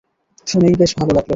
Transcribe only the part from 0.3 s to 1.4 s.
শুনেই বেশ ভালো লাগল।